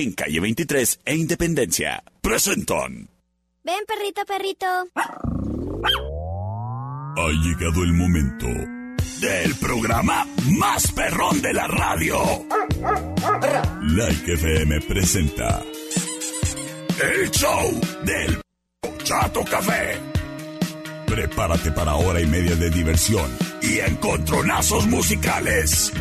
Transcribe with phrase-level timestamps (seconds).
[0.00, 2.02] en calle 23 e Independencia.
[2.20, 3.08] Presentan.
[3.62, 4.66] Ven, perrito, perrito.
[7.16, 8.46] Ha llegado el momento
[9.20, 10.26] del programa
[10.58, 12.18] más perrón de la radio.
[13.82, 15.62] Like FM presenta
[17.02, 18.40] el show del
[19.02, 19.98] Chato Café.
[21.06, 25.92] Prepárate para hora y media de diversión y encontronazos musicales.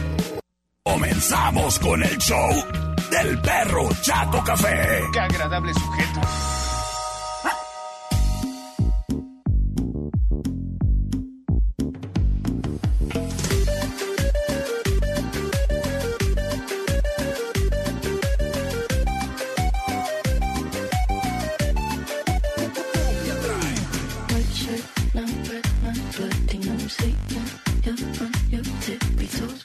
[0.84, 5.02] Comenzamos con el show del perro Chato Café.
[5.12, 6.22] Qué agradable sujeto.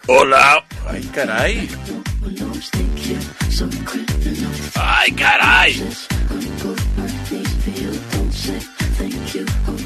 [0.07, 0.65] Hola.
[0.87, 1.69] Ay, caray.
[4.75, 5.89] ¡Ay, caray!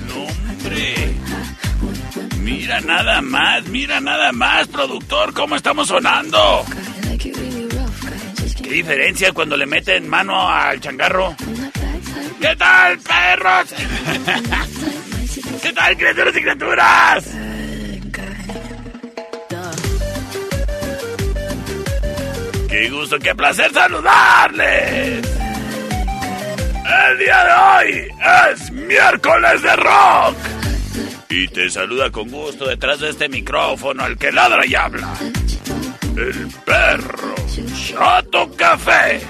[0.06, 1.14] No, hombre.
[2.40, 6.64] Mira nada más, mira nada más, productor, cómo estamos sonando.
[8.62, 11.36] ¿Qué diferencia cuando le meten mano al changarro?
[12.40, 13.68] ¿Qué tal, perros?
[15.62, 17.24] ¿Qué tal, criaturas y criaturas?
[22.68, 25.26] ¡Qué gusto, qué placer saludarles!
[27.10, 28.08] El día de hoy
[28.52, 30.36] es miércoles de rock.
[31.30, 35.14] Y te saluda con gusto detrás de este micrófono el que ladra y habla.
[36.16, 37.34] El perro
[37.74, 39.20] Chato Café.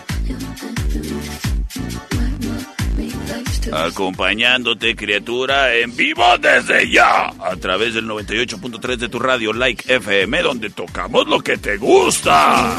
[3.72, 10.42] Acompañándote, criatura, en vivo desde ya, a través del 98.3 de tu radio Like FM,
[10.42, 12.76] donde tocamos lo que te gusta.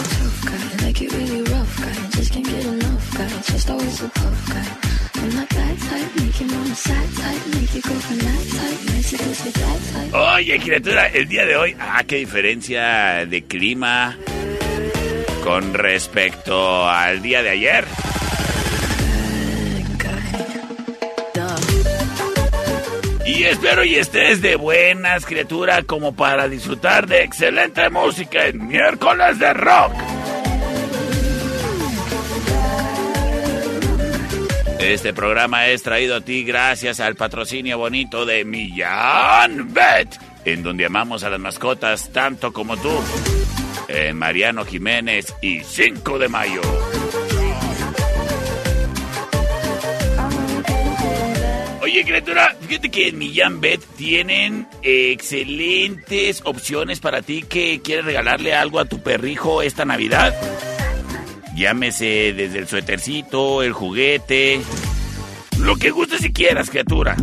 [10.13, 14.17] Oye, criatura, el día de hoy, ah, qué diferencia de clima
[15.43, 17.85] con respecto al día de ayer.
[23.25, 29.37] Y espero y estés de buenas, criatura, como para disfrutar de excelente música en miércoles
[29.37, 30.18] de rock.
[34.79, 40.85] Este programa es traído a ti gracias al patrocinio bonito de Millán Bet, en donde
[40.85, 42.91] amamos a las mascotas tanto como tú.
[43.89, 46.61] En Mariano Jiménez y 5 de mayo.
[51.81, 58.53] Oye, criatura, fíjate que en Millán Bet tienen excelentes opciones para ti que quieres regalarle
[58.53, 60.33] algo a tu perrijo esta Navidad.
[61.59, 64.61] Llámese desde el suétercito, el juguete,
[65.57, 67.17] lo que guste si quieras, criatura.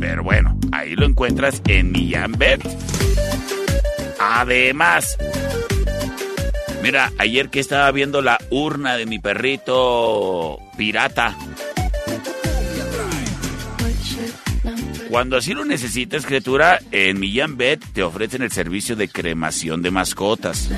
[0.00, 2.62] Pero bueno, ahí lo encuentras en Millán Bet.
[4.18, 5.18] Además,
[6.82, 11.36] mira, ayer que estaba viendo la urna de mi perrito pirata.
[15.08, 19.90] Cuando así lo necesites, criatura, en Millán Bet te ofrecen el servicio de cremación de
[19.90, 20.68] mascotas.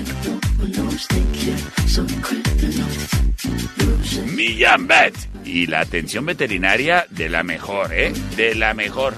[4.34, 5.14] Millán Bet
[5.44, 8.12] y la atención veterinaria de la mejor, ¿eh?
[8.36, 9.14] De la mejor.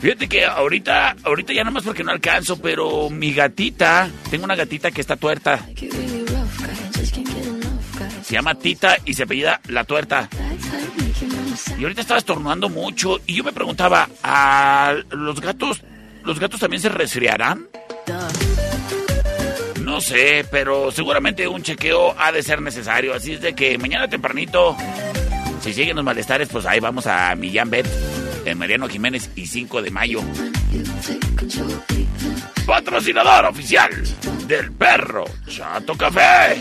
[0.00, 4.90] Fíjate que ahorita, ahorita ya nomás porque no alcanzo, pero mi gatita, tengo una gatita
[4.90, 5.66] que está tuerta.
[8.22, 10.28] Se llama Tita y se apellida La Tuerta.
[11.78, 15.82] Y ahorita estaba estornudando mucho y yo me preguntaba, ¿a los gatos,
[16.24, 17.68] los gatos también se resfriarán?
[19.80, 24.08] No sé, pero seguramente un chequeo ha de ser necesario, así es de que mañana
[24.08, 24.76] tempranito,
[25.60, 27.86] si siguen los malestares, pues ahí vamos a Millán Bet,
[28.44, 30.20] en Mariano Jiménez y 5 de mayo.
[32.66, 33.90] Patrocinador oficial
[34.48, 36.58] del perro Chato Café.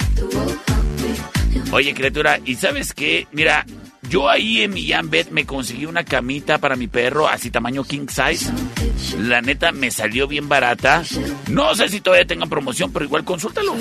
[1.71, 3.27] Oye, criatura, ¿y sabes qué?
[3.31, 3.65] Mira,
[4.13, 8.05] yo ahí en Millán Bet me conseguí una camita para mi perro, así tamaño king
[8.07, 8.51] size.
[9.17, 11.01] La neta me salió bien barata.
[11.49, 13.75] No sé si todavía tengan promoción, pero igual consúltalo.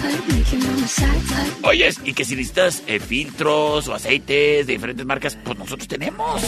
[1.64, 6.42] Oyes, y que si necesitas eh, filtros o aceites de diferentes marcas, pues nosotros tenemos.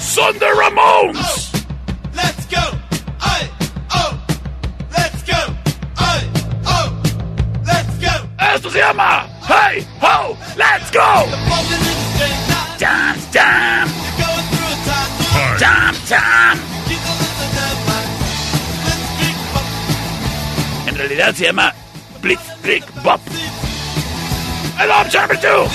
[0.00, 0.34] Son
[21.40, 21.74] se llama
[22.20, 23.18] Blitzkrieg Bop.
[24.78, 25.48] El opción number two.
[25.48, 25.66] I'll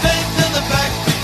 [0.00, 1.18] take to the backbeat.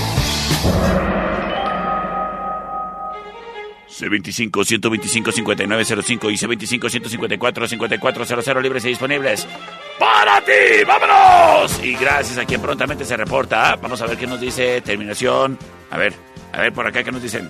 [3.87, 9.47] C25 125 5905 y C25 154 5400 libres y disponibles
[9.97, 10.83] para ti.
[10.85, 11.81] ¡Vámonos!
[11.81, 13.77] Y gracias a quien prontamente se reporta.
[13.81, 15.57] Vamos a ver qué nos dice terminación.
[15.89, 16.13] A ver,
[16.51, 17.49] a ver por acá qué nos dicen.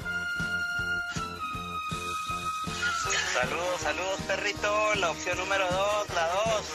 [4.35, 4.95] Perrito.
[4.95, 5.75] La opción número 2,
[6.15, 6.27] la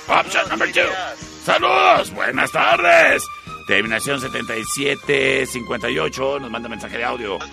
[0.08, 0.20] 2.
[0.20, 0.88] Option number two.
[1.44, 3.22] Saludos, buenas tardes.
[3.66, 7.38] Terminación 7758 nos manda mensaje de audio.
[7.38, 7.46] La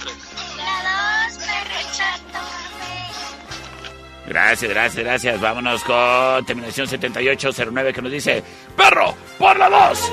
[1.25, 2.39] dos, perro chato.
[4.27, 5.41] Gracias, gracias, gracias.
[5.41, 8.43] Vámonos con terminación 7809 que nos dice,
[8.75, 10.11] perro, por la 2.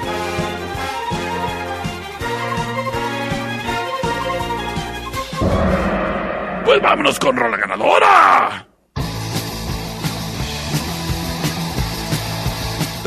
[6.65, 8.70] Pues vámonos con rola ganadora.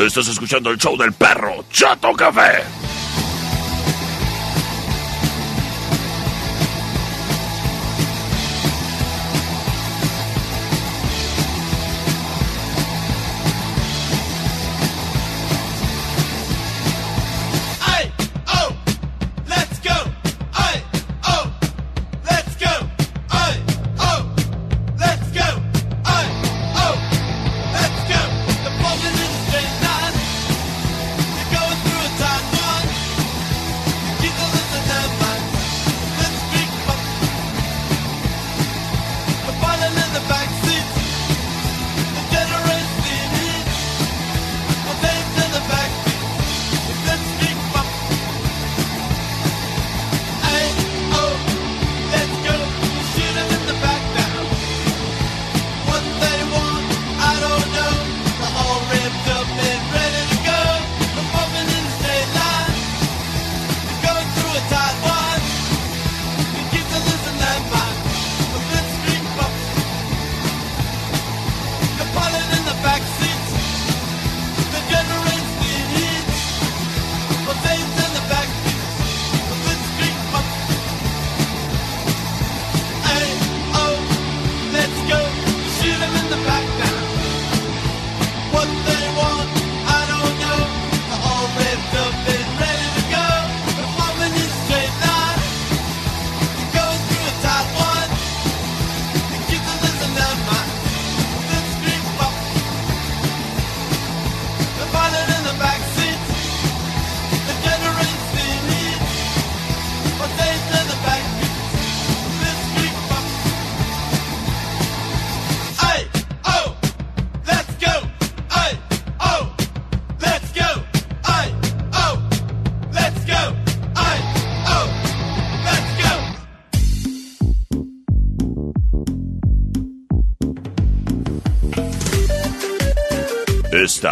[0.06, 2.83] Estás escuchando el show del perro Chato Café.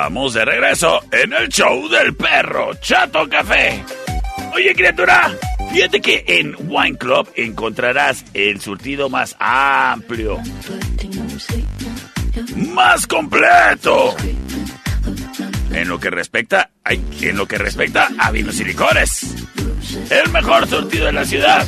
[0.02, 3.86] Estamos de regreso en el show del perro Chato Café.
[4.52, 5.32] Oye, criatura,
[5.72, 10.40] fíjate que en Wine Club encontrarás el surtido más amplio,
[12.74, 14.16] más completo.
[15.72, 19.36] En lo que respecta, en lo que respecta a vinos y licores.
[20.10, 21.64] El mejor surtido de la ciudad.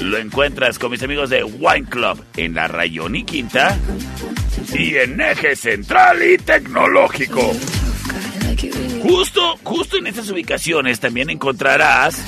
[0.00, 3.76] Lo encuentras con mis amigos de Wine Club en la Rayón y Quinta
[4.72, 7.52] y en Eje Central y Tecnológico.
[9.02, 12.22] Justo, justo en estas ubicaciones también encontrarás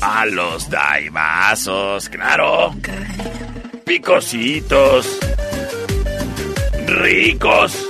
[0.00, 2.74] a los daimazos, claro.
[3.84, 5.18] Picositos.
[6.86, 7.88] Ricos.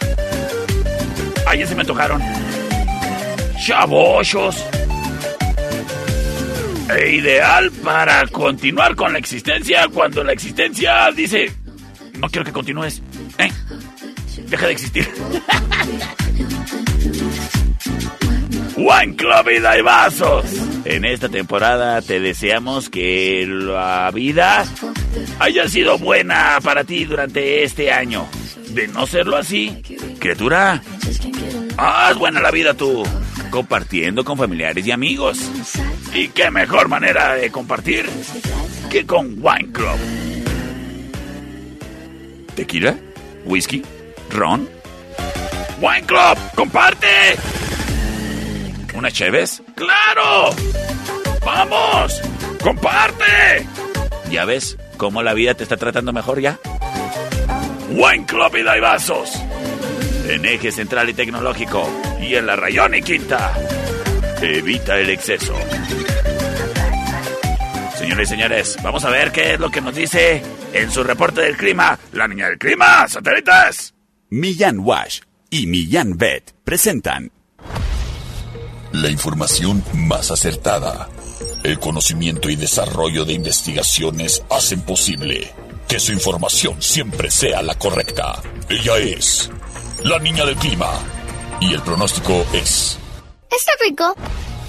[1.47, 2.23] Ay, ya se me tocaron.
[3.67, 4.65] Chabochos.
[6.99, 11.53] E ideal para continuar con la existencia cuando la existencia dice,
[12.19, 13.03] no quiero que continúes.
[13.39, 13.51] ¿eh?
[14.49, 15.09] Deja de existir.
[18.77, 20.47] Wine Club y Daibazos.
[20.85, 24.65] En esta temporada te deseamos que la vida
[25.39, 28.27] haya sido buena para ti durante este año.
[28.71, 29.83] De no serlo así,
[30.19, 30.83] criatura,
[31.77, 33.03] haz buena la vida tú,
[33.51, 35.51] compartiendo con familiares y amigos.
[36.15, 38.09] Y qué mejor manera de compartir
[38.91, 39.99] que con Wine Club.
[42.57, 42.97] ¿Tequila?
[43.45, 43.85] ¿Whisky?
[44.31, 44.69] ¿Ron?
[45.81, 46.39] ¡Wine Club!
[46.55, 47.07] ¡Comparte!
[48.95, 49.63] ¿Una Cheves?
[49.77, 50.51] ¡Claro!
[51.45, 52.21] ¡Vamos!
[52.63, 53.67] ¡Comparte!
[54.31, 56.59] ¿Ya ves cómo la vida te está tratando mejor ya?
[57.91, 59.31] Wine Club y Daibazos.
[60.29, 61.89] En eje central y tecnológico.
[62.21, 63.53] Y en la rayón y quinta.
[64.43, 65.55] Evita el exceso.
[68.21, 70.43] Señores y señores, vamos a ver qué es lo que nos dice
[70.75, 73.95] en su reporte del clima la niña del clima, satélites.
[74.29, 77.33] Millán Wash y Millán Vet presentan
[78.93, 81.09] La información más acertada.
[81.65, 85.51] El conocimiento y desarrollo de investigaciones hacen posible
[85.89, 88.43] que su información siempre sea la correcta.
[88.69, 89.51] Ella es
[90.05, 90.91] la niña del clima.
[91.61, 92.99] Y el pronóstico es...
[93.51, 94.15] Está rico.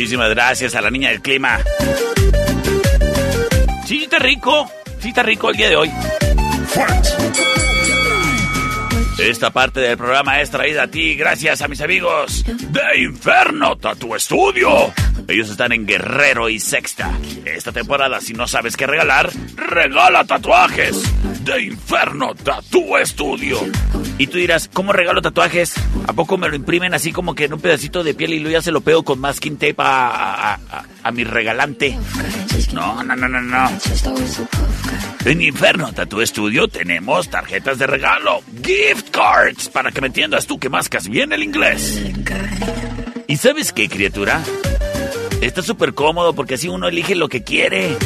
[0.00, 1.60] Muchísimas gracias a la niña del clima.
[3.84, 4.66] Sí, está rico.
[4.98, 5.90] Sí, está rico el día de hoy.
[9.18, 14.18] Esta parte del programa es traída a ti gracias a mis amigos de Inferno Tattoo
[14.18, 14.90] Studio.
[15.28, 17.10] Ellos están en Guerrero y Sexta.
[17.44, 21.00] Esta temporada, si no sabes qué regalar, regala tatuajes
[21.44, 23.60] de Inferno Tattoo Studio.
[24.18, 25.74] Y tú dirás, ¿cómo regalo tatuajes?
[26.06, 28.52] ¿A poco me lo imprimen así como que en un pedacito de piel y luego
[28.58, 30.58] ya se lo pego con masking tape a,
[31.02, 31.96] a- mi regalante?
[32.72, 33.70] No, no, no, no, no.
[35.24, 40.58] En Inferno Tattoo Studio tenemos tarjetas de regalo, gift cards, para que me entiendas tú
[40.58, 42.02] que mascas bien el inglés.
[43.26, 44.42] ¿Y sabes qué, criatura?
[45.40, 47.96] Está súper cómodo porque así uno elige lo que quiere.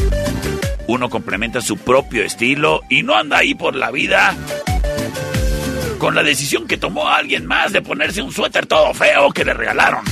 [0.87, 4.37] Uno complementa su propio estilo y no anda ahí por la vida
[6.05, 9.55] con la decisión que tomó alguien más de ponerse un suéter todo feo que le
[9.55, 10.05] regalaron.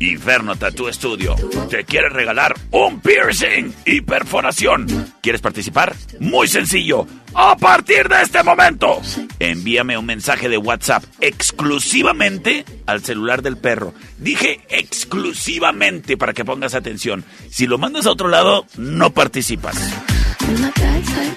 [0.00, 1.36] Inferno Tattoo Studio
[1.70, 4.86] te quiere regalar un piercing y perforación.
[5.22, 5.94] ¿Quieres participar?
[6.18, 7.06] Muy sencillo.
[7.36, 9.02] A partir de este momento,
[9.40, 13.92] envíame un mensaje de WhatsApp exclusivamente al celular del perro.
[14.18, 17.24] Dije exclusivamente para que pongas atención.
[17.50, 19.74] Si lo mandas a otro lado, no participas.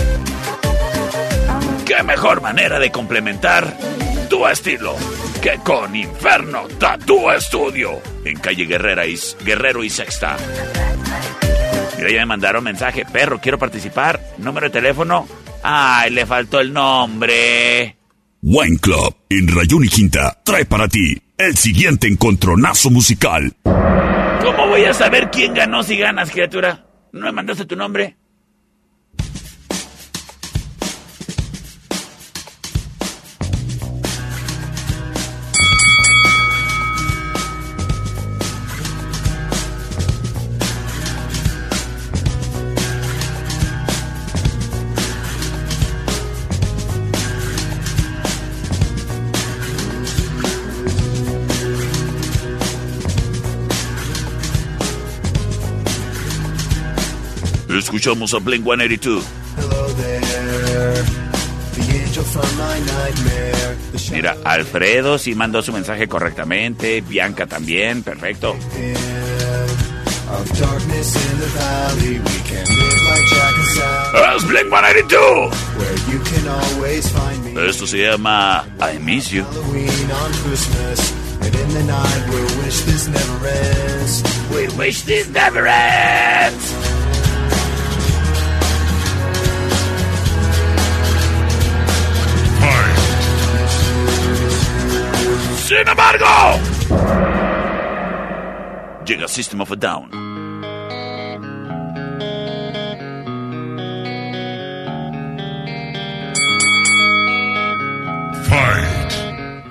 [1.89, 3.75] ¿Qué mejor manera de complementar
[4.29, 4.95] tu estilo.
[5.41, 7.99] Que con Inferno Tattoo Estudio.
[8.23, 10.37] En calle Guerrera y, Guerrero y Sexta.
[11.97, 13.05] Mira, ya me mandaron mensaje.
[13.11, 14.21] Perro, quiero participar.
[14.37, 15.27] Número de teléfono.
[15.63, 17.97] Ay, le faltó el nombre.
[18.43, 23.55] Wine Club en Rayón y Quinta trae para ti el siguiente encontronazo musical.
[23.63, 26.85] ¿Cómo voy a saber quién ganó si ganas, criatura?
[27.13, 28.18] ¿No me mandaste tu nombre?
[58.09, 59.23] Escuchamos a Blink 182.
[64.11, 67.01] Mira, Alfredo sí mandó su mensaje correctamente.
[67.01, 68.55] Bianca también, perfecto.
[74.35, 75.55] Es Blink 182.
[77.69, 79.45] Esto se llama I Miss You.
[84.51, 86.73] We wish this never ends.
[86.73, 86.78] Sin
[99.39, 100.09] System of a Down.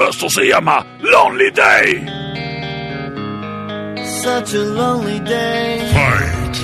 [0.00, 2.06] Esto se llama Lonely Day.
[4.22, 5.80] Such a lonely day.
[5.92, 6.56] Fight.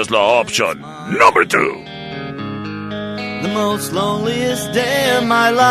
[0.00, 0.80] Es la opción
[1.18, 1.84] number two.
[3.42, 5.66] The most loneliest day of my life.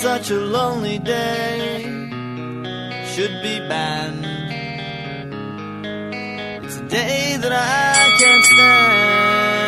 [0.00, 1.51] Such a lonely day.
[3.22, 4.26] Should be banned.
[6.64, 9.62] It's a day that I can't stand.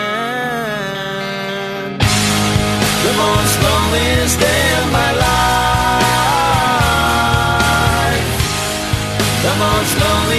[3.07, 5.47] The most loneliest day of my life.
[9.47, 10.34] The most loneliest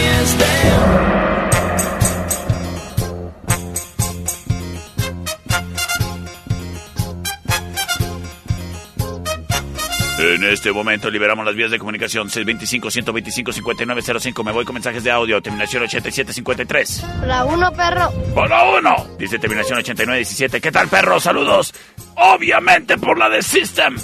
[10.49, 14.43] este momento liberamos las vías de comunicación 625-125-5905.
[14.43, 15.41] Me voy con mensajes de audio.
[15.41, 17.05] Terminación 8753.
[17.25, 18.12] La uno, perro.
[18.36, 19.08] Hola uno.
[19.17, 20.62] Dice terminación 8917.
[20.62, 21.19] ¿Qué tal, perro?
[21.19, 21.73] Saludos.
[22.15, 23.97] Obviamente por la de System.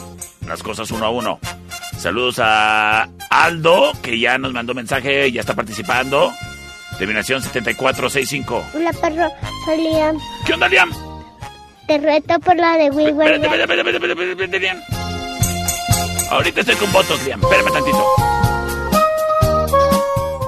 [0.47, 1.39] Las cosas uno a uno.
[1.97, 6.33] Saludos a Aldo, que ya nos mandó mensaje y ya está participando.
[6.97, 8.65] Terminación 7465.
[8.73, 9.29] Hola, perro.
[9.65, 10.17] Soy Liam.
[10.45, 10.91] ¿Qué onda, Liam?
[11.87, 14.77] Te reto por la de espérate, espérate, espérate, espérate, espérate, Liam.
[16.31, 17.41] Ahorita estoy con votos, Liam.
[17.41, 18.05] Espérame tantito.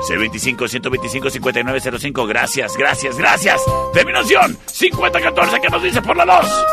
[0.08, 2.28] C25-125-5905.
[2.28, 3.62] Gracias, gracias, gracias.
[3.94, 5.60] Terminación 5014.
[5.60, 6.66] ¿Qué nos dice por la 2?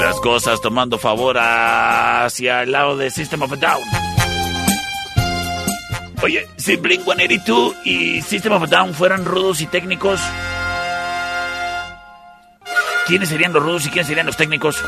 [0.00, 3.82] Las cosas tomando favor hacia el lado de System of a Down.
[6.22, 10.22] Oye, si Blink 182 y System of a Down fueran rudos y técnicos,
[13.06, 14.82] ¿quiénes serían los rudos y quiénes serían los técnicos?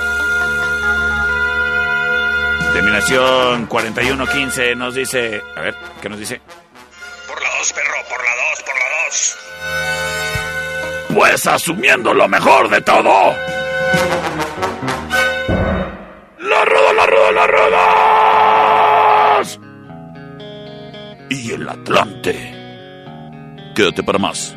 [2.72, 5.42] Terminación 4115 nos dice.
[5.56, 6.40] A ver, ¿qué nos dice?
[7.26, 9.38] Por la dos, perro, por la dos, por la dos.
[11.14, 13.34] Pues asumiendo lo mejor de todo.
[16.38, 19.60] ¡La rueda, la rueda, la ruedas!
[21.30, 22.54] Y el Atlante.
[23.74, 24.56] Quédate para más.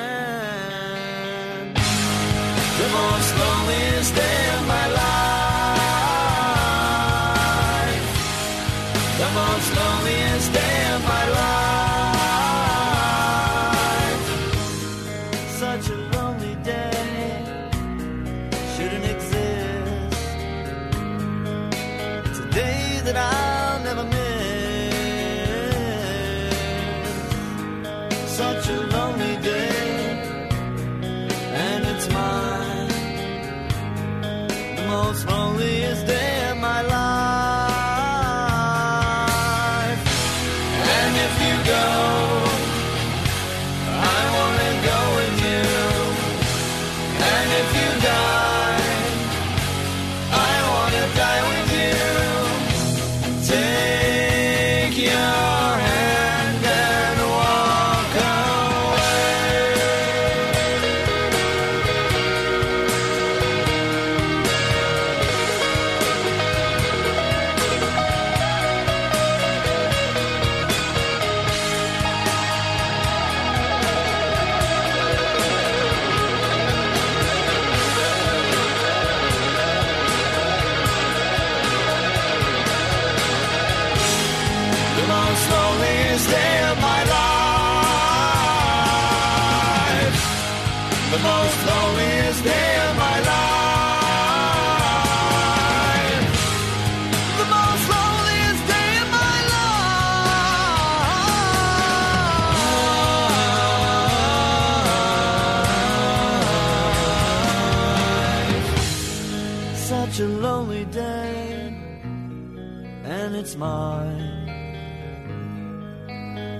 [113.61, 114.49] Mine.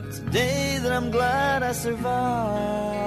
[0.08, 3.02] It's a day that I'm glad I survived.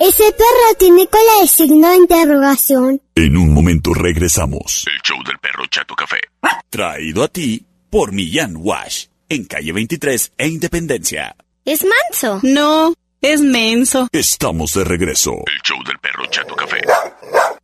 [0.00, 3.00] Ese perro tiene cola de signo de interrogación.
[3.14, 4.86] En un momento regresamos.
[4.86, 6.20] El show del perro Chato Café.
[6.70, 9.06] Traído a ti por Millán Wash.
[9.28, 11.36] En calle 23 e Independencia.
[11.64, 12.40] ¿Es manso?
[12.42, 14.08] No, es menso.
[14.12, 15.32] Estamos de regreso.
[15.46, 16.78] El show del perro Chato Café.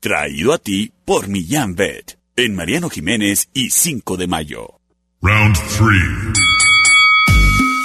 [0.01, 2.19] Traído a ti por Millán Vet.
[2.37, 4.81] En Mariano Jiménez y 5 de mayo.
[5.23, 5.89] Round 3.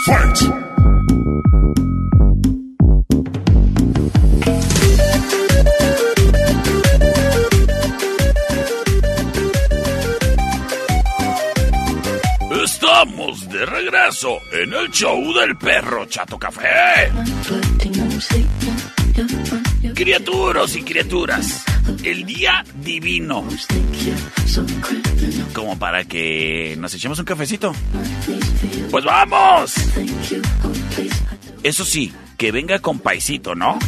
[0.05, 0.70] Fight!
[13.01, 17.11] Estamos de regreso en el show del perro Chato Café.
[19.95, 21.63] Criaturas y criaturas,
[22.03, 23.43] el día divino.
[25.51, 27.73] Como para que nos echemos un cafecito.
[28.91, 29.73] Pues vamos.
[31.63, 33.79] Eso sí, que venga con paisito, ¿no?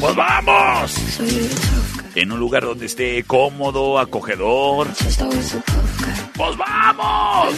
[0.00, 0.94] Pues vamos.
[2.16, 4.88] En un lugar donde esté cómodo, acogedor.
[6.34, 7.54] Pues vamos.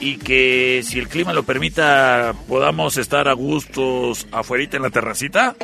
[0.00, 5.56] Y que si el clima lo permita, podamos estar a gustos afuera en la terracita.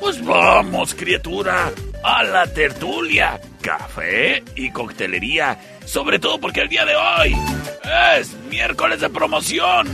[0.00, 1.72] Pues vamos, criatura,
[2.04, 5.58] a la tertulia, café y coctelería.
[5.86, 7.36] Sobre todo porque el día de hoy
[8.18, 9.88] es miércoles de promoción.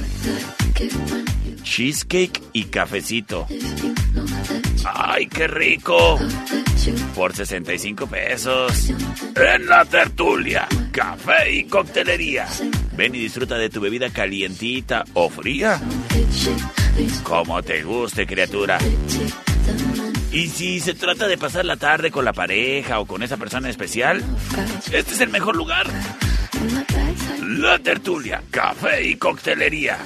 [1.62, 3.46] Cheesecake y cafecito.
[5.18, 6.16] ¡Ay, qué rico!
[7.16, 8.90] Por 65 pesos.
[9.34, 12.46] En la tertulia, café y coctelería.
[12.96, 15.80] Ven y disfruta de tu bebida calientita o fría.
[17.24, 18.78] Como te guste, criatura.
[20.30, 23.68] Y si se trata de pasar la tarde con la pareja o con esa persona
[23.68, 24.22] especial,
[24.92, 25.88] este es el mejor lugar.
[27.42, 29.98] La tertulia, café y coctelería.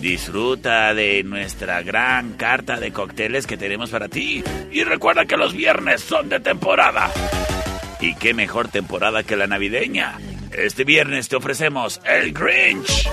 [0.00, 4.42] Disfruta de nuestra gran carta de cócteles que tenemos para ti.
[4.70, 7.10] Y recuerda que los viernes son de temporada.
[8.00, 10.18] Y qué mejor temporada que la navideña.
[10.52, 13.08] Este viernes te ofrecemos el Grinch.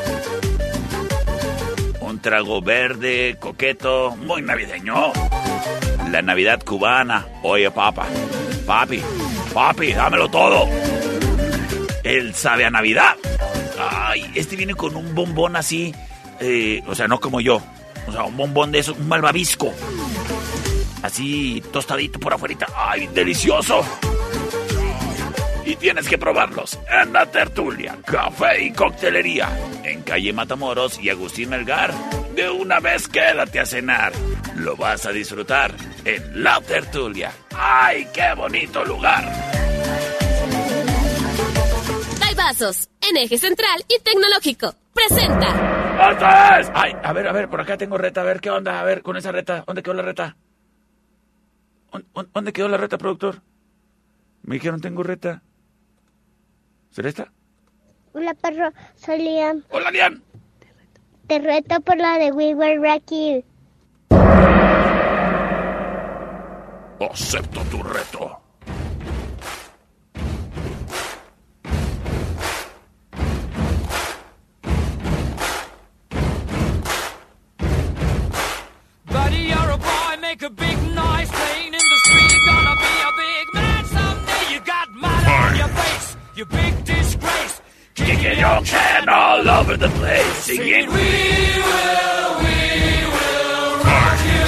[2.01, 5.13] Un trago verde, coqueto, muy navideño.
[6.11, 7.27] La Navidad cubana.
[7.43, 8.07] Oye, papá.
[8.65, 9.01] Papi,
[9.53, 10.67] papi, dámelo todo.
[12.03, 13.15] Él sabe a Navidad.
[13.79, 15.93] Ay, este viene con un bombón así.
[16.39, 17.61] Eh, o sea, no como yo.
[18.07, 19.73] O sea, un bombón de eso, un malvavisco.
[21.01, 22.67] Así tostadito por afuera.
[22.75, 23.83] ¡Ay, delicioso!
[25.65, 29.49] Y tienes que probarlos en la tertulia, café y coctelería.
[29.83, 31.93] En calle Matamoros y Agustín Melgar.
[32.35, 34.11] De una vez quédate a cenar.
[34.55, 35.73] Lo vas a disfrutar
[36.03, 37.31] en la tertulia.
[37.55, 39.49] ¡Ay, qué bonito lugar!
[42.39, 44.73] Vasos, en eje central y tecnológico.
[44.93, 45.78] Presenta.
[46.01, 48.21] Ay, a ver, a ver, por acá tengo reta.
[48.21, 48.79] A ver, ¿qué onda?
[48.79, 49.63] A ver, con esa reta.
[49.67, 50.37] ¿Dónde quedó la reta?
[51.91, 53.41] ¿Dónde- ¿Dónde quedó la reta, productor?
[54.43, 55.41] Me dijeron, tengo reta.
[56.91, 57.31] ¿Será esta?
[58.13, 58.71] Hola, perro.
[58.95, 59.63] Soy Liam.
[59.71, 60.21] ¡Hola, Liam!
[61.27, 63.43] Te reto por la de We Were Rocky.
[67.11, 68.41] Acepto tu reto.
[88.19, 90.35] Kicking your can all over the place.
[90.43, 90.93] Singing, We
[91.67, 92.59] will, we
[93.15, 94.47] will rock you.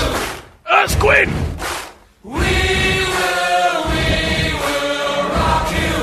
[0.66, 1.30] Us Queen!
[2.24, 2.32] We
[3.16, 4.10] will, we
[4.64, 5.96] will rock you.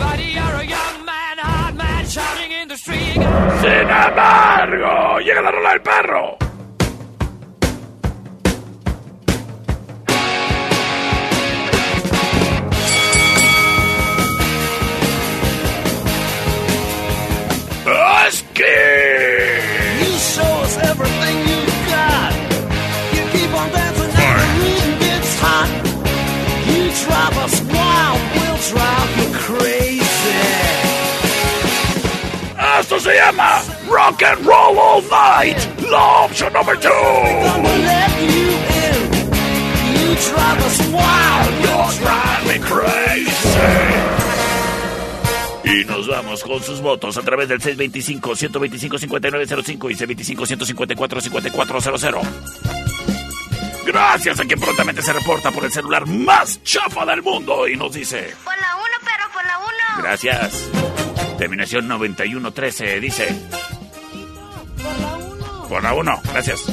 [0.00, 3.20] Buddy, you're a young man, hard man, shouting in the street.
[3.60, 6.45] Sin embargo, llega la rola del perro.
[33.16, 35.58] Llama Rock and Roll All Night.
[35.90, 36.92] La opción número 2.
[39.96, 40.12] You
[42.00, 43.26] drive me crazy.
[45.64, 49.94] Y nos vamos con sus votos a través del 625-125-5905 y
[50.36, 52.22] C25-154-5400.
[53.84, 57.92] Gracias a quien prontamente se reporta por el celular más chafa del mundo y nos
[57.92, 58.32] dice...
[58.44, 59.66] Por la 1, perro, por la 1.
[60.02, 60.70] Gracias.
[61.38, 63.28] Terminación 9113 dice...
[64.82, 65.68] Por la 1.
[65.68, 66.64] Por la 1, gracias.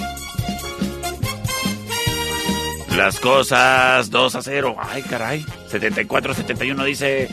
[2.95, 4.75] Las cosas 2 a 0.
[4.79, 5.45] Ay, caray.
[5.71, 7.29] 74-71 dice...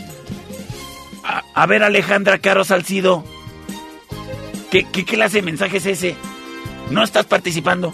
[1.22, 3.24] A, a, ver, Alejandra Caro Salcido.
[4.70, 6.16] ¿Qué, qué clase de mensaje es ese?
[6.90, 7.92] ¿No estás participando?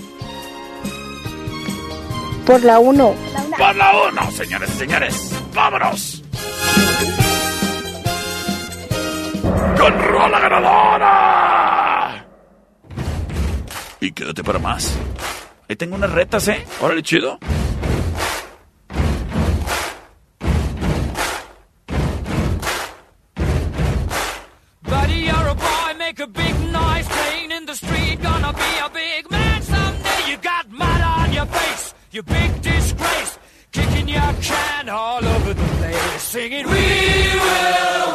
[2.46, 3.14] Por la 1.
[3.58, 5.32] Por la 1, señores y señores.
[5.52, 6.22] ¡Vámonos!
[9.78, 12.26] ¡Con rola ganadora!
[14.00, 14.96] Y quédate para más.
[15.68, 16.64] Ahí tengo unas retas, ¿eh?
[16.80, 17.38] Órale, chido.
[24.82, 28.22] Buddy, you're a boy, make a big noise playing in the street.
[28.22, 30.30] Gonna be a big man someday.
[30.30, 33.38] You got mud on your face, you big disgrace.
[33.72, 38.05] Kicking your can all over the place, singing, We will,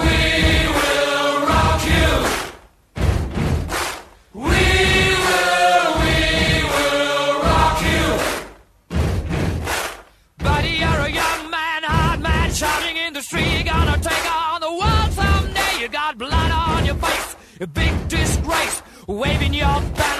[19.22, 20.11] waving your banner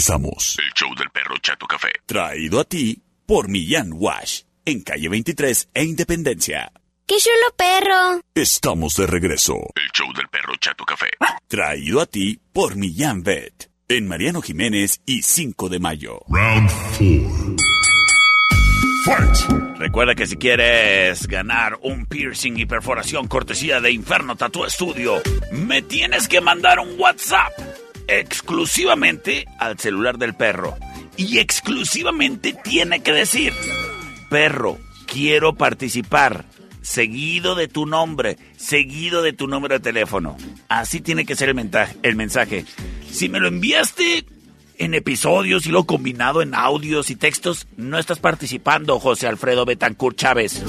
[0.00, 0.56] regresamos.
[0.58, 1.90] El show del perro Chato Café.
[2.06, 4.42] Traído a ti por Millán Wash.
[4.64, 6.72] En calle 23 e Independencia.
[7.06, 8.22] ¡Qué chulo perro!
[8.34, 9.54] Estamos de regreso.
[9.74, 11.08] El show del perro Chato Café.
[11.48, 13.70] Traído a ti por Millán Vet.
[13.88, 16.20] En Mariano Jiménez y 5 de mayo.
[16.28, 17.56] Round 4.
[19.04, 19.78] Fight.
[19.78, 25.20] Recuerda que si quieres ganar un piercing y perforación cortesía de Inferno Tattoo Studio,
[25.52, 27.52] me tienes que mandar un WhatsApp
[28.18, 30.76] exclusivamente al celular del perro.
[31.16, 33.52] Y exclusivamente tiene que decir,
[34.28, 36.44] perro, quiero participar.
[36.82, 40.36] Seguido de tu nombre, seguido de tu número de teléfono.
[40.68, 42.64] Así tiene que ser el, menta- el mensaje.
[43.12, 44.24] Si me lo enviaste
[44.78, 50.16] en episodios y luego combinado en audios y textos, no estás participando, José Alfredo Betancourt
[50.16, 50.62] Chávez.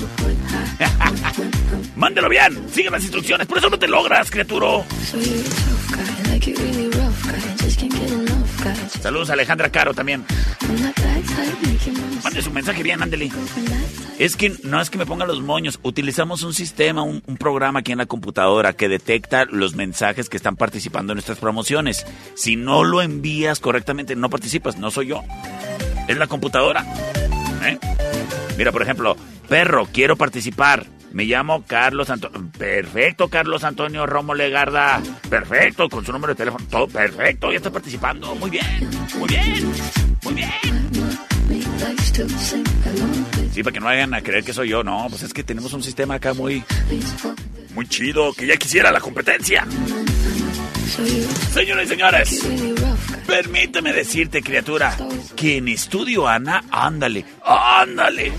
[1.95, 4.83] Mándelo bien, sigue las instrucciones, por eso no te logras, criatura.
[9.01, 10.25] Saludos a Alejandra Caro también.
[12.23, 13.31] Mande su mensaje bien, ándele.
[14.19, 15.79] Es que no es que me ponga los moños.
[15.83, 20.37] Utilizamos un sistema, un, un programa aquí en la computadora que detecta los mensajes que
[20.37, 22.05] están participando en nuestras promociones.
[22.35, 24.77] Si no lo envías correctamente, no participas.
[24.77, 25.23] No soy yo.
[26.07, 26.85] Es la computadora.
[27.63, 27.77] ¿Eh?
[28.57, 29.15] Mira, por ejemplo,
[29.47, 30.85] perro, quiero participar.
[31.13, 32.49] Me llamo Carlos Antonio.
[32.57, 35.01] Perfecto, Carlos Antonio Romo Legarda.
[35.29, 36.65] Perfecto, con su número de teléfono.
[36.69, 38.33] Todo perfecto, ya está participando.
[38.35, 39.71] Muy bien, muy bien,
[40.23, 40.51] muy bien.
[43.51, 44.83] Sí, para que no vayan a creer que soy yo.
[44.83, 46.63] No, pues es que tenemos un sistema acá muy,
[47.75, 49.65] muy chido, que ya quisiera la competencia.
[51.53, 52.47] Señoras y señores,
[53.25, 54.97] permíteme decirte, criatura,
[55.35, 58.31] que en Estudio Ana, ándale, ándale.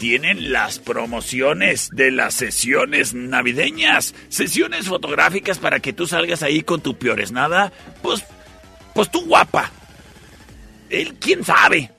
[0.00, 4.14] Tienen las promociones de las sesiones navideñas.
[4.30, 7.70] Sesiones fotográficas para que tú salgas ahí con tu peores nada.
[8.00, 8.24] Pues,
[8.94, 9.70] pues tú guapa.
[10.88, 11.90] Él, quién sabe.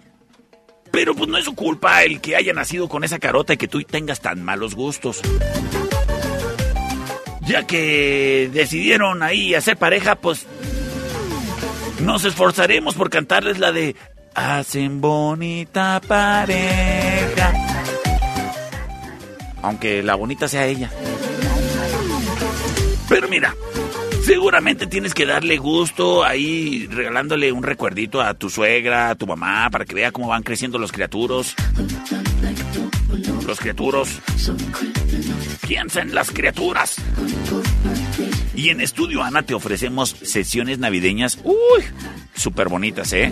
[0.90, 3.68] Pero pues no es su culpa el que haya nacido con esa carota y que
[3.68, 5.22] tú tengas tan malos gustos.
[7.42, 10.48] Ya que decidieron ahí hacer pareja, pues
[12.00, 13.96] nos esforzaremos por cantarles la de
[14.34, 17.11] Hacen bonita pareja.
[19.62, 20.92] Aunque la bonita sea ella.
[23.08, 23.56] Pero mira,
[24.24, 29.70] seguramente tienes que darle gusto ahí regalándole un recuerdito a tu suegra, a tu mamá,
[29.70, 31.54] para que vea cómo van creciendo los criaturos.
[33.46, 34.10] Los criaturos.
[35.68, 36.96] Piensa en las criaturas.
[38.56, 41.84] Y en Estudio Ana te ofrecemos sesiones navideñas, uy,
[42.36, 43.32] súper bonitas, ¿eh?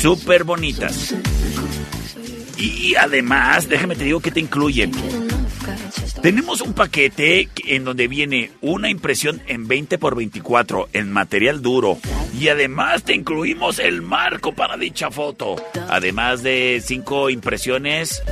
[0.00, 1.14] Súper bonitas.
[2.56, 4.90] Y además, déjame te digo que te incluye.
[6.22, 11.98] Tenemos un paquete en donde viene una impresión en 20 por 24 en material duro
[12.38, 15.56] y además te incluimos el marco para dicha foto.
[15.88, 18.22] Además de 5 impresiones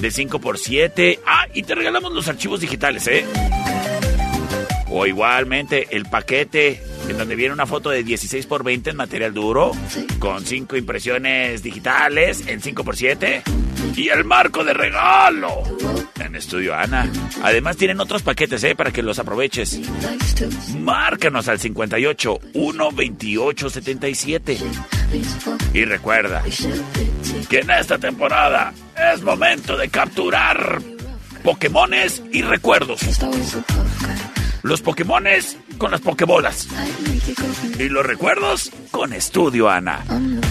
[0.00, 1.18] de 5 por 7.
[1.26, 3.24] Ah, y te regalamos los archivos digitales, ¿eh?
[4.88, 9.34] O igualmente el paquete en donde viene una foto de 16 por 20 en material
[9.34, 9.72] duro,
[10.20, 13.42] con 5 impresiones digitales en 5 por 7
[13.96, 15.62] y el marco de regalo
[16.20, 17.10] en Estudio Ana.
[17.42, 18.74] Además tienen otros paquetes, ¿eh?
[18.74, 19.80] Para que los aproveches.
[20.78, 24.58] Márcanos al 58 128 77.
[25.74, 26.42] Y recuerda
[27.48, 28.72] que en esta temporada
[29.12, 30.80] es momento de capturar
[31.42, 33.00] Pokémones y recuerdos.
[34.62, 36.68] Los Pokémones con las Pokébolas.
[37.78, 40.04] Y los recuerdos con Estudio Ana.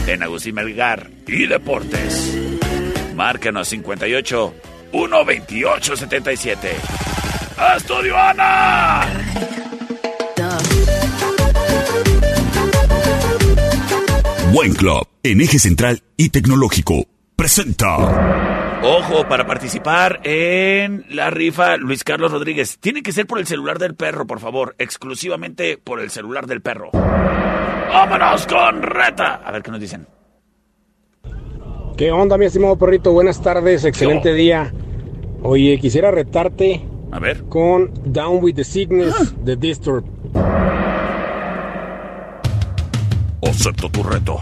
[0.07, 2.60] En Agustín Melgar y Deportes.
[3.15, 4.53] Márcanos 58
[4.91, 6.69] 128 77.
[7.77, 9.05] ¡Estudio Ana!
[14.53, 17.05] Buen Club, en eje central y tecnológico,
[17.37, 18.81] presenta.
[18.83, 23.79] Ojo, para participar en la rifa, Luis Carlos Rodríguez, tiene que ser por el celular
[23.79, 26.89] del perro, por favor, exclusivamente por el celular del perro.
[26.91, 29.35] ¡Vámonos con reta!
[29.35, 30.05] A ver qué nos dicen.
[31.97, 33.11] ¿Qué onda, mi estimado perrito?
[33.11, 34.73] Buenas tardes, excelente día.
[35.43, 37.43] Oye, quisiera retarte A ver.
[37.43, 39.13] con Down with the Sickness
[39.43, 40.03] de Disturb.
[43.43, 44.39] Acepto tu reto.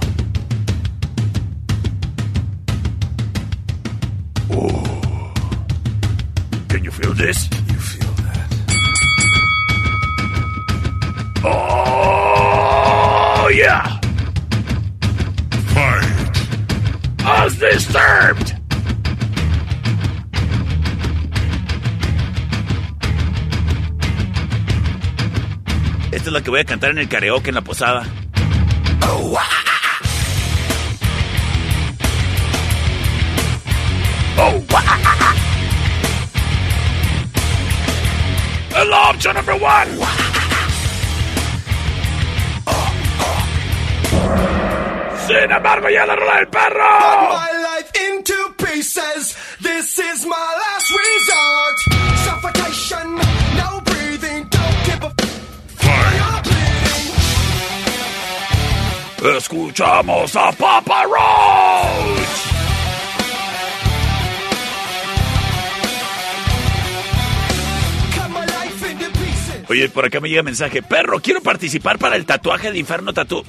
[4.51, 4.83] Oh.
[6.69, 7.49] Can you feel this?
[7.67, 8.49] You feel that.
[11.43, 13.98] Oh, yeah.
[17.41, 18.53] As disturbed.
[26.11, 28.03] Esta es la que voy a cantar en el karaoke en la posada.
[29.07, 29.49] Oh, ah.
[34.37, 34.99] Oh, ah.
[39.33, 40.28] Number one.
[53.55, 55.13] No breathing, don't give a
[59.21, 62.49] f- Escuchamos a Papa Roach.
[69.69, 70.81] Oye, por acá me llega mensaje.
[70.81, 73.45] Perro, quiero participar para el tatuaje de Inferno Tatú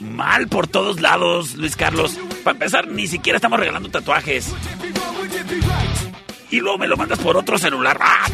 [0.00, 2.18] mal por todos lados, Luis Carlos.
[2.44, 4.52] Para empezar, ni siquiera estamos regalando tatuajes.
[6.50, 7.98] Y luego me lo mandas por otro celular.
[8.00, 8.26] ¡Ah!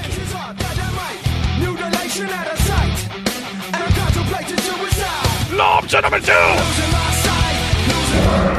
[5.57, 8.52] ¡No, opción número 2!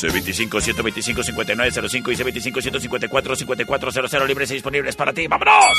[0.00, 2.16] C25-125-5905 y
[2.52, 5.26] C25-154-5400 libres y disponibles para ti.
[5.26, 5.78] ¡Vámonos!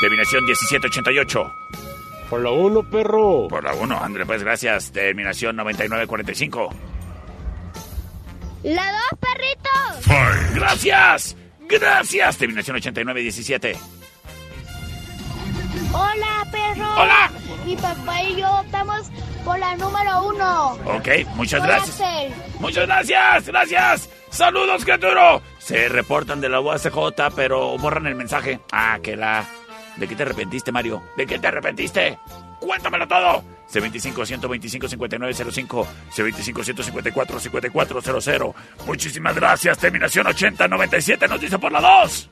[0.00, 1.52] Terminación 1788.
[2.30, 3.48] Por la 1, perro.
[3.48, 4.90] Por la 1, André, pues gracias.
[4.92, 6.70] Terminación 9945.
[8.62, 9.68] La 2, perrito.
[10.54, 11.36] Gracias.
[11.68, 12.36] Gracias.
[12.36, 13.76] Terminación 8917.
[15.92, 16.88] Hola, perro.
[16.96, 17.30] Hola.
[17.64, 19.10] Mi papá y yo estamos
[19.44, 20.72] por la número uno.
[20.96, 22.00] Ok, muchas gracias.
[22.58, 24.08] Muchas gracias, gracias.
[24.30, 25.40] Saludos, criatura.
[25.58, 28.60] Se reportan de la UACJ, pero borran el mensaje.
[28.72, 29.44] Ah, que la...
[29.96, 31.02] ¿De qué te arrepentiste, Mario?
[31.16, 32.18] ¿De qué te arrepentiste?
[32.60, 33.42] Cuéntamelo todo.
[33.72, 38.54] C25-125-5905, C25-154-5400.
[38.86, 39.78] Muchísimas gracias.
[39.78, 42.28] Terminación 8097 nos dice por la 2.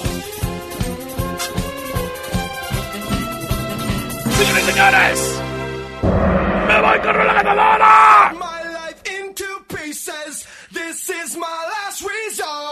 [4.36, 5.18] Señores y señores,
[6.66, 8.32] me voy con la ganadora.
[8.34, 12.71] My life into pieces, this is my last resort.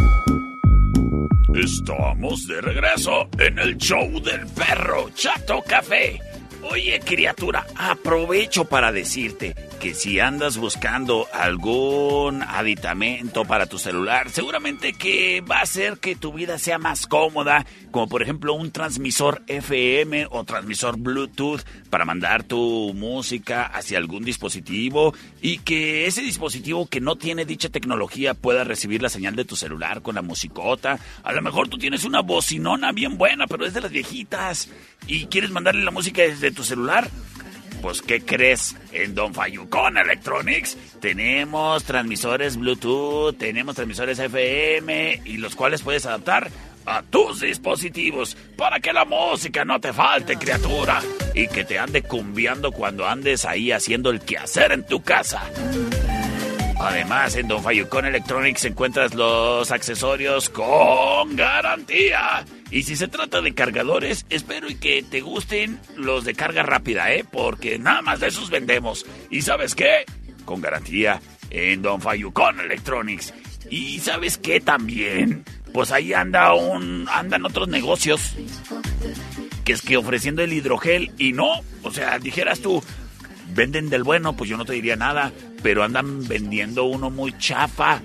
[1.55, 6.30] Estamos de regreso en el show del perro Chato Café.
[6.71, 14.93] Oye, criatura, aprovecho para decirte que si andas buscando algún aditamento para tu celular, seguramente
[14.93, 19.41] que va a hacer que tu vida sea más cómoda, como por ejemplo un transmisor
[19.47, 26.85] FM o transmisor Bluetooth para mandar tu música hacia algún dispositivo y que ese dispositivo
[26.85, 30.99] que no tiene dicha tecnología pueda recibir la señal de tu celular con la musicota.
[31.23, 34.69] A lo mejor tú tienes una bocinona bien buena, pero es de las viejitas
[35.07, 37.09] y quieres mandarle la música desde tu celular.
[37.81, 38.75] Pues, ¿qué crees?
[38.91, 46.51] En Don Fayucón Electronics tenemos transmisores Bluetooth, tenemos transmisores FM y los cuales puedes adaptar
[46.85, 51.01] a tus dispositivos para que la música no te falte, criatura,
[51.33, 55.41] y que te ande cumbiando cuando andes ahí haciendo el quehacer en tu casa.
[56.83, 62.43] Además, en Don Fayucón Electronics encuentras los accesorios con garantía.
[62.71, 67.13] Y si se trata de cargadores, espero y que te gusten los de carga rápida,
[67.13, 67.23] ¿eh?
[67.31, 69.05] Porque nada más de esos vendemos.
[69.29, 70.05] ¿Y sabes qué?
[70.43, 71.21] Con garantía
[71.51, 73.31] en Don Fayucón Electronics.
[73.69, 75.45] ¿Y sabes qué también?
[75.73, 78.33] Pues ahí anda un, andan otros negocios.
[79.63, 82.83] Que es que ofreciendo el hidrogel y no, o sea, dijeras tú,
[83.53, 85.31] venden del bueno, pues yo no te diría nada,
[85.63, 88.01] pero andan vendiendo uno muy chafa.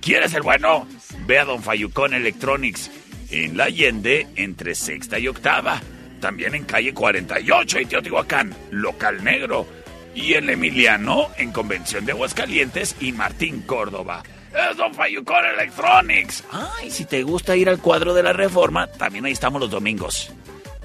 [0.00, 0.86] ¿Quieres el bueno?
[1.26, 2.90] Ve a Don Fayucón Electronics
[3.30, 5.80] en La Allende entre sexta y octava.
[6.20, 9.66] También en calle 48 y Teotihuacán, local negro.
[10.14, 14.22] Y en Emiliano, en Convención de Aguascalientes y Martín Córdoba.
[14.52, 16.44] Es Don Fayucón Electronics.
[16.50, 20.32] Ay, si te gusta ir al cuadro de la reforma, también ahí estamos los domingos.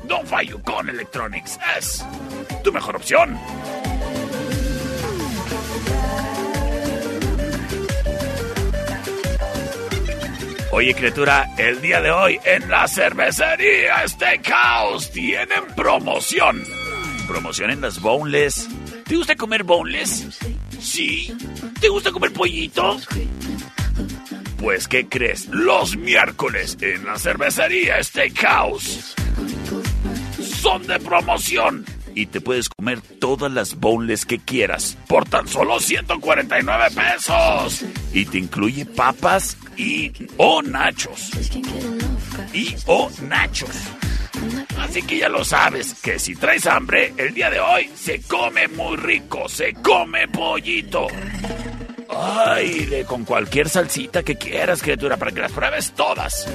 [0.03, 2.05] Don Fayucón Electronics es
[2.63, 3.37] tu mejor opción.
[10.71, 16.63] Oye, criatura, el día de hoy en la cervecería Steakhouse tienen promoción.
[17.27, 18.67] Promoción en las boneless.
[19.05, 20.39] ¿Te gusta comer boneless?
[20.79, 21.33] Sí.
[21.79, 22.97] ¿Te gusta comer pollito?
[24.57, 25.47] Pues, ¿qué crees?
[25.49, 29.15] Los miércoles en la cervecería Steakhouse
[30.63, 31.85] son de promoción
[32.15, 37.83] y te puedes comer todas las boneless que quieras por tan solo 149 pesos.
[38.13, 41.31] Y te incluye papas y o nachos.
[42.53, 43.75] Y o nachos.
[44.77, 48.69] Así que ya lo sabes, que si traes hambre, el día de hoy se come
[48.69, 51.07] muy rico, se come pollito.
[52.09, 56.47] Ay, de con cualquier salsita que quieras, criatura, para que las pruebes todas.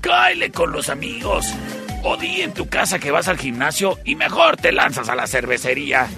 [0.00, 1.52] Cáele con los amigos.
[2.02, 5.26] O di en tu casa que vas al gimnasio y mejor te lanzas a la
[5.26, 6.08] cervecería.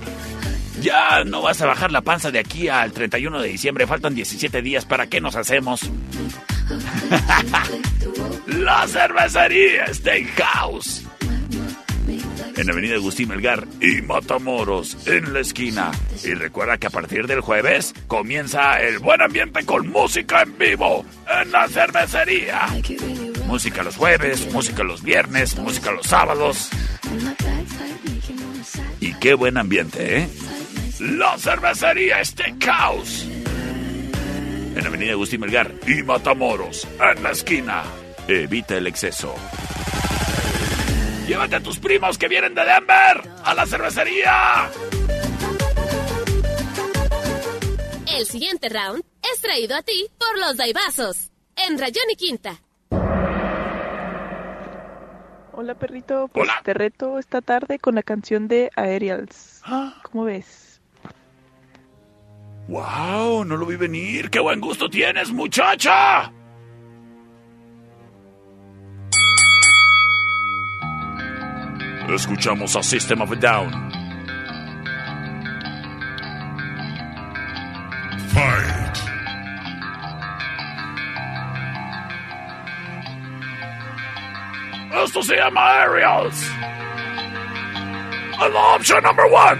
[0.80, 3.86] Ya no vas a bajar la panza de aquí al 31 de diciembre.
[3.86, 4.84] Faltan 17 días.
[4.84, 5.90] ¿Para qué nos hacemos?
[8.46, 11.04] la cervecería Steakhouse.
[12.56, 15.92] En Avenida Agustín Melgar y Matamoros, en la esquina.
[16.24, 21.04] Y recuerda que a partir del jueves comienza el buen ambiente con música en vivo
[21.40, 22.66] en la cervecería.
[23.48, 26.68] Música los jueves, música los viernes, música los sábados.
[29.00, 30.28] Y qué buen ambiente, ¿eh?
[31.00, 33.24] La cervecería Steakhouse.
[34.76, 37.84] En Avenida Agustín Melgar y Matamoros, en la esquina.
[38.28, 39.34] Evita el exceso.
[41.26, 44.70] Llévate a tus primos que vienen de Denver a la cervecería.
[48.14, 52.60] El siguiente round es traído a ti por los Daibazos en Rayón y Quinta.
[55.60, 59.60] Hola perrito, pues te reto esta tarde con la canción de Aerials.
[60.04, 60.80] ¿Cómo ves?
[62.68, 63.44] ¡Wow!
[63.44, 64.30] No lo vi venir.
[64.30, 66.32] ¡Qué buen gusto tienes, muchacha!
[72.08, 73.72] Escuchamos a System of a Down.
[78.28, 79.07] Fight.
[84.92, 86.50] Esto se llama Aerials.
[88.40, 89.58] And option number one.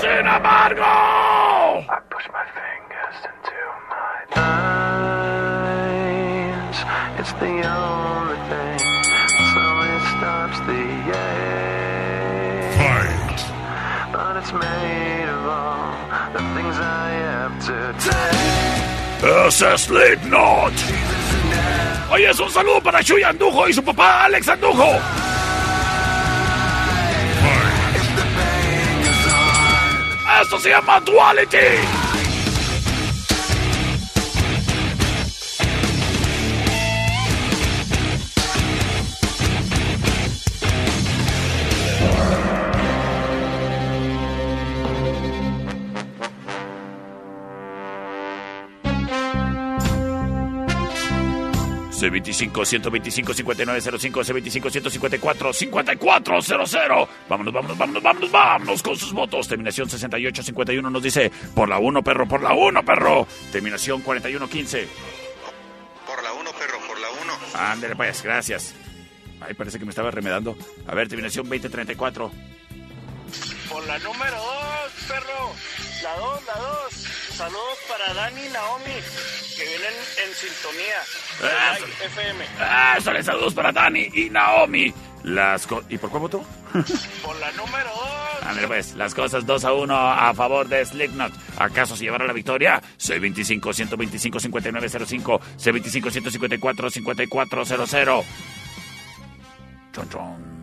[0.00, 0.84] Sin embargo.
[1.88, 3.58] I push my fingers into
[3.90, 4.16] my
[6.70, 6.78] eyes.
[7.20, 7.95] It's the only
[19.46, 20.72] Ese Slipknot.
[22.10, 24.98] Oye, es un saludo para Chuy Andujo y su papá Alex Andujo.
[30.42, 31.95] Esto se llama Duality.
[52.26, 57.08] C25-125-5905, C25-154-5400.
[57.28, 59.46] Vámonos, vámonos, vámonos, vámonos, vámonos con sus votos.
[59.48, 63.26] Terminación 68-51 nos dice, por la 1, perro, por la 1, perro.
[63.52, 64.86] Terminación 41-15.
[66.06, 67.20] Por la 1, perro, por la 1.
[67.54, 68.74] Ándale, pues, gracias.
[69.40, 70.56] Ay, parece que me estaba remedando.
[70.86, 72.30] A ver, terminación 20-34.
[73.68, 74.46] Por la número 2,
[75.08, 75.52] perro.
[76.02, 76.94] La 2, la 2.
[77.36, 78.96] Saludos para Dani y Naomi,
[79.56, 79.94] que vienen
[80.24, 81.00] en sintonía.
[81.38, 81.86] Eso.
[81.86, 82.44] Like FM.
[82.98, 84.92] Eso, les saludos para Dani y Naomi.
[85.24, 86.44] Las ¿Y por cuál votó?
[87.22, 88.42] Por la número 2.
[88.42, 91.32] Ándale, pues, las cosas 2 a 1 a favor de Slipknot.
[91.58, 92.80] ¿Acaso se llevará la victoria?
[92.98, 98.24] C25-125-5905, C25-154-5400.
[99.92, 100.55] Chon, chon.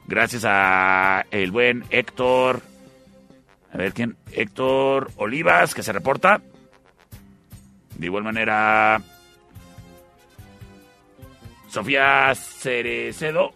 [0.07, 2.63] Gracias a el buen Héctor.
[3.71, 4.17] A ver quién.
[4.33, 6.41] Héctor Olivas, que se reporta.
[8.03, 9.01] De igual manera.
[11.69, 13.53] Sofía Cerecedo.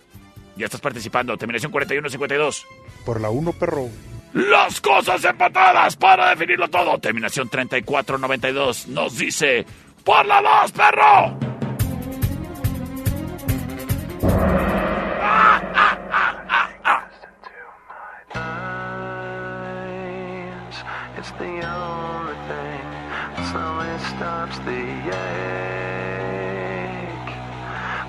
[0.55, 1.35] Ya estás participando.
[1.37, 2.63] Terminación 41-52.
[3.05, 3.89] Por la 1, perro.
[4.31, 6.97] Las cosas empatadas para definirlo todo.
[6.97, 8.87] Terminación 34-92.
[8.87, 9.65] Nos dice.
[10.05, 11.56] ¡Por la 2, perro!
[21.77, 22.81] It's the only thing
[23.35, 24.83] that slowly stops the
[25.21, 25.41] ache.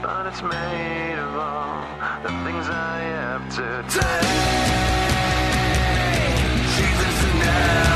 [0.03, 1.85] But it's made of all
[2.23, 4.29] the things I have to take.
[6.77, 7.88] Jesus never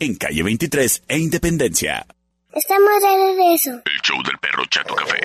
[0.00, 2.06] En calle 23 e Independencia.
[2.52, 3.70] Estamos de regreso.
[3.84, 5.20] El show del perro Chato Café.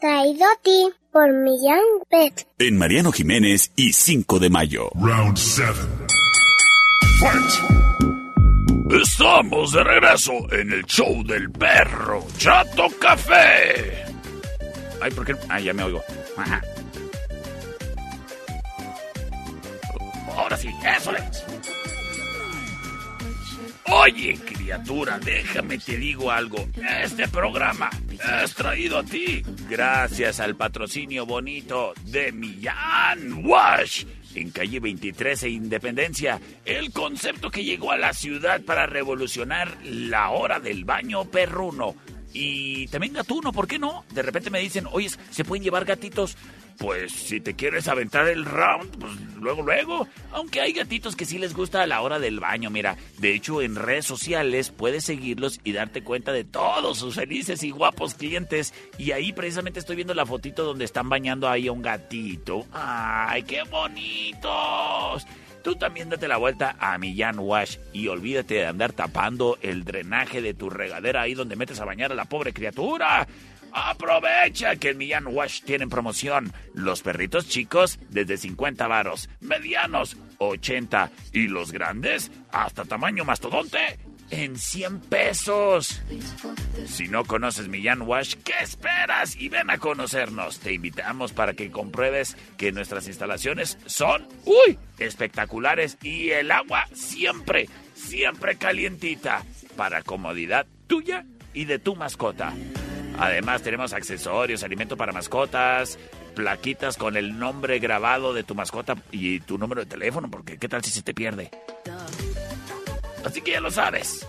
[0.00, 2.46] Traído a ti por Millán Pet.
[2.58, 4.88] En Mariano Jiménez y 5 de mayo.
[4.94, 5.72] Round 7.
[9.02, 14.06] Estamos de regreso en el show del perro Chato Café.
[15.02, 15.36] Ay, ¿por qué?
[15.50, 16.02] Ay, ya me oigo.
[16.38, 16.62] Ajá.
[20.34, 21.77] Ahora sí, eso es.
[24.00, 26.68] Oye, criatura, déjame te digo algo.
[27.02, 27.90] Este programa
[28.44, 34.04] es traído a ti gracias al patrocinio bonito de Millán Wash.
[34.36, 40.30] En calle 23 e Independencia, el concepto que llegó a la ciudad para revolucionar la
[40.30, 41.96] hora del baño perruno.
[42.32, 44.04] Y también gatuno, ¿por qué no?
[44.14, 46.36] De repente me dicen, oye, ¿se pueden llevar gatitos?
[46.78, 50.06] Pues si te quieres aventar el round, pues luego, luego.
[50.32, 52.96] Aunque hay gatitos que sí les gusta a la hora del baño, mira.
[53.18, 57.72] De hecho, en redes sociales puedes seguirlos y darte cuenta de todos sus felices y
[57.72, 58.72] guapos clientes.
[58.96, 62.64] Y ahí precisamente estoy viendo la fotito donde están bañando ahí a un gatito.
[62.72, 65.26] ¡Ay, qué bonitos!
[65.64, 70.40] Tú también date la vuelta a Millán Wash y olvídate de andar tapando el drenaje
[70.40, 73.26] de tu regadera ahí donde metes a bañar a la pobre criatura.
[73.72, 76.52] Aprovecha que en Millán Wash tienen promoción.
[76.74, 83.98] Los perritos chicos desde 50 varos, medianos 80 y los grandes hasta tamaño mastodonte
[84.30, 86.02] en 100 pesos.
[86.86, 89.36] Si no conoces Millán Wash, ¿qué esperas?
[89.36, 90.60] Y ven a conocernos.
[90.60, 97.68] Te invitamos para que compruebes que nuestras instalaciones son, uy, espectaculares y el agua siempre,
[97.94, 99.44] siempre calientita
[99.76, 102.52] para comodidad tuya y de tu mascota.
[103.18, 105.98] Además tenemos accesorios, alimento para mascotas,
[106.34, 110.68] plaquitas con el nombre grabado de tu mascota y tu número de teléfono, porque qué
[110.68, 111.50] tal si se te pierde.
[113.24, 114.26] Así que ya lo sabes.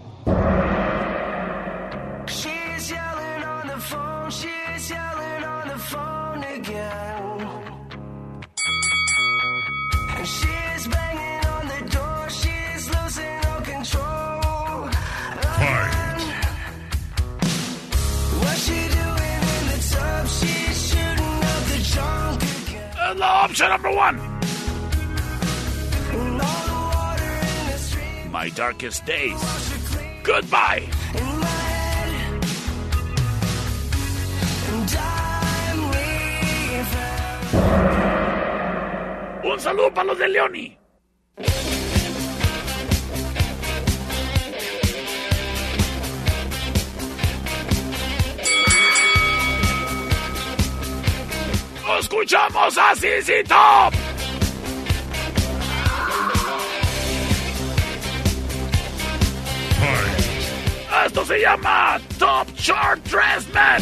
[29.06, 30.82] Goodbye.
[39.44, 40.78] Un saludo para los de Leoni.
[52.00, 53.95] Escuchamos a CC Top.
[61.16, 63.80] Esto se llama Top Chart Dressman.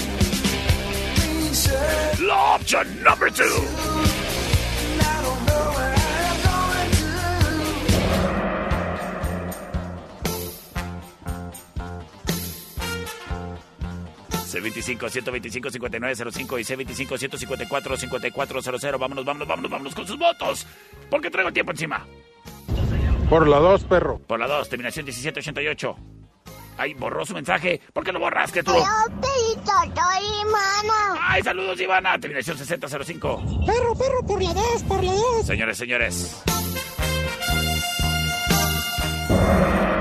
[2.29, 3.45] La opción number two.
[14.47, 19.01] C25 125 5905 y C25 154 5400.
[19.01, 20.69] Vámonos, vámonos, vámonos, vámonos con sus votos.
[21.11, 22.07] Porque traigo tiempo encima.
[23.29, 24.21] Por la 2, perro.
[24.21, 25.97] Por la 2, terminación 1788.
[26.77, 27.81] Ay, borró su mensaje.
[27.93, 28.73] ¿Por qué lo borraste tú?
[30.21, 31.19] Ivana.
[31.21, 32.19] Ay, saludos, Ivana.
[32.19, 33.43] Terminación 6005.
[33.67, 35.47] Perro, perro, por la 2, por la 2.
[35.47, 36.43] Señores, señores.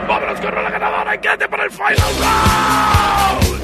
[0.07, 3.62] Vámonos con la ganadora y quédate para el final round.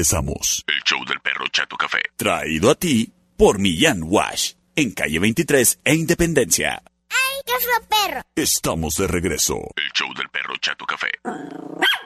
[0.00, 0.64] Regresamos.
[0.66, 1.98] El show del perro Chato Café.
[2.16, 4.54] Traído a ti por Millán Wash.
[4.74, 6.82] En calle 23 e Independencia.
[7.10, 7.52] ¡Ay, qué
[7.88, 8.22] perro!
[8.34, 9.56] Estamos de regreso.
[9.76, 11.10] El show del perro Chato Café.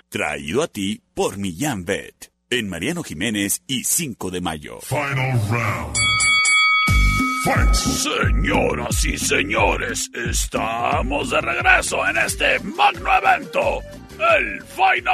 [0.09, 2.32] Traído a ti por Millán Vet.
[2.51, 4.80] En Mariano Jiménez y 5 de mayo.
[4.80, 5.97] Final round.
[7.74, 13.82] Señoras y señores, estamos de regreso en este magno evento,
[14.18, 15.05] el Final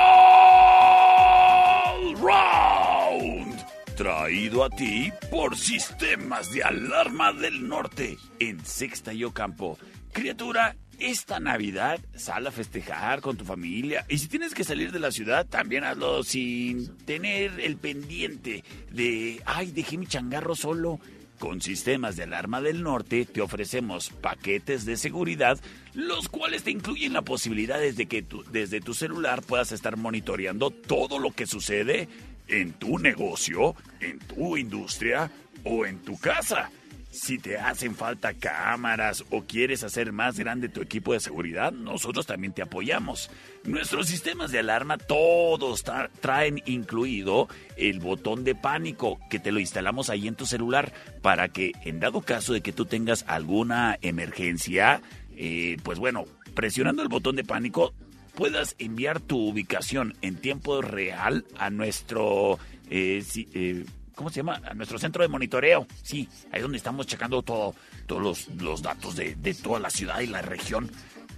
[2.21, 3.57] Round.
[3.97, 9.79] Traído a ti por Sistemas de Alarma del Norte en Sexta y Ocampo.
[10.13, 14.05] Criatura, esta Navidad sal a festejar con tu familia.
[14.09, 19.41] Y si tienes que salir de la ciudad, también hazlo sin tener el pendiente de,
[19.47, 21.01] ay, dejé mi changarro solo.
[21.41, 25.59] Con sistemas de alarma del norte te ofrecemos paquetes de seguridad,
[25.95, 31.19] los cuales te incluyen la posibilidad de que desde tu celular puedas estar monitoreando todo
[31.19, 32.11] lo que sucede
[32.47, 35.31] en tu negocio, en tu industria
[35.65, 36.71] o en tu casa.
[37.13, 42.25] Si te hacen falta cámaras o quieres hacer más grande tu equipo de seguridad, nosotros
[42.25, 43.31] también te apoyamos.
[43.65, 49.59] Nuestros sistemas de alarma todos tra- traen incluido el botón de pánico que te lo
[49.59, 53.99] instalamos ahí en tu celular para que en dado caso de que tú tengas alguna
[54.03, 55.03] emergencia,
[55.37, 57.93] eh, pues bueno, presionando el botón de pánico
[58.37, 63.85] puedas enviar tu ubicación en tiempo real a nuestro eh, eh,
[64.15, 64.61] ¿cómo se llama?
[64.65, 65.87] A nuestro centro de monitoreo.
[66.03, 67.75] Sí, ahí es donde estamos checando todo,
[68.07, 70.91] todos los, los datos de, de toda la ciudad y la región.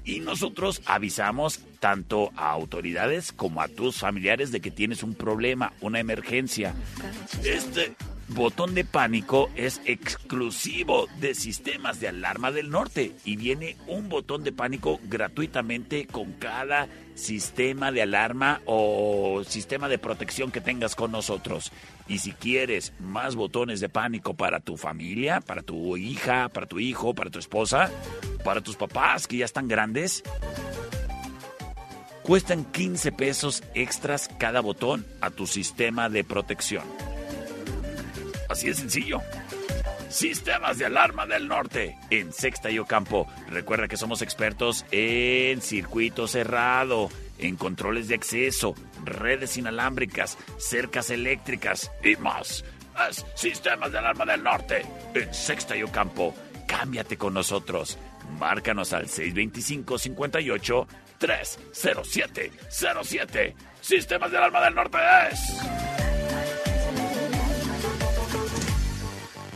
[0.04, 5.72] Y nosotros avisamos tanto a autoridades como a tus familiares de que tienes un problema,
[5.80, 6.74] una emergencia.
[7.44, 7.94] Este,
[8.34, 14.44] botón de pánico es exclusivo de sistemas de alarma del norte y viene un botón
[14.44, 21.12] de pánico gratuitamente con cada sistema de alarma o sistema de protección que tengas con
[21.12, 21.72] nosotros.
[22.08, 26.80] Y si quieres más botones de pánico para tu familia, para tu hija, para tu
[26.80, 27.90] hijo, para tu esposa,
[28.44, 30.22] para tus papás que ya están grandes,
[32.22, 37.11] cuestan 15 pesos extras cada botón a tu sistema de protección.
[38.48, 39.20] Así de sencillo.
[40.08, 43.26] Sistemas de alarma del norte en Sexta y Ocampo.
[43.48, 48.74] Recuerda que somos expertos en circuito cerrado, en controles de acceso,
[49.04, 52.62] redes inalámbricas, cercas eléctricas y más.
[53.08, 54.84] Es Sistemas de alarma del norte
[55.14, 56.34] en Sexta y Ocampo.
[56.66, 57.98] Cámbiate con nosotros.
[58.38, 60.86] Márcanos al 625 58
[61.18, 63.56] 307 07.
[63.80, 64.98] Sistemas de alarma del norte
[65.30, 66.11] es.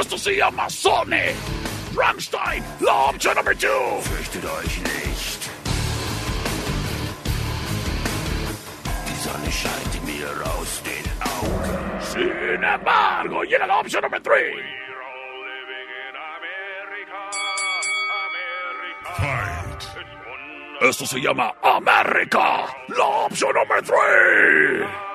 [0.00, 1.34] Esto se llama Sonne.
[1.96, 4.00] Rammstein, la opción number two.
[4.02, 5.50] Fürchtet euch nicht.
[9.08, 12.00] Die Sonne scheint mir aus den Augen.
[12.00, 14.54] Sin embargo, llega la opción number three.
[20.80, 25.07] Esto se llama América, la opción number three.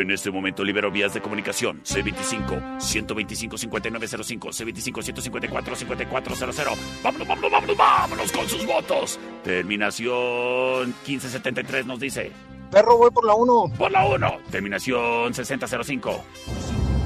[0.00, 1.82] En este momento libero vías de comunicación.
[1.82, 6.76] C25-125-5905, C25-154-5400.
[7.02, 9.20] Vámonos, vámonos, vámonos, vámonos con sus votos.
[9.42, 12.32] Terminación 1573 nos dice.
[12.70, 13.72] Perro, voy por la 1.
[13.76, 14.38] Por la 1.
[14.50, 16.24] Terminación 6005.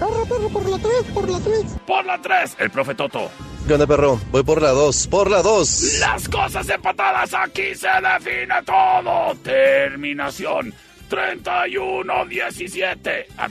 [0.03, 1.65] Perro, perro, por la 3, por la 3.
[1.87, 2.57] Por la 3.
[2.59, 3.31] El profe Toto.
[3.69, 4.19] ¿Qué onda, perro?
[4.33, 6.01] Voy por la 2, por la 2.
[6.01, 9.37] Las cosas empatadas aquí se define todo.
[9.45, 10.75] Terminación
[11.09, 13.27] 31-17.
[13.39, 13.49] Ah,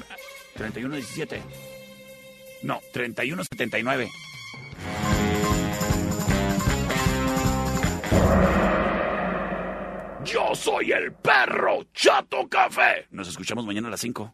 [0.58, 1.40] 31-17.
[2.64, 4.12] No, 31-79.
[10.26, 13.08] Yo soy el perro Chato Café.
[13.12, 14.34] Nos escuchamos mañana a las 5.